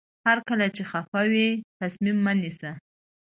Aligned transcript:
هر 0.25 0.37
کله 0.47 0.65
چې 0.75 0.81
خفه 0.91 1.21
وئ 1.31 1.49
تصمیم 1.79 2.17
مه 2.25 2.33
نیسئ. 2.41 2.71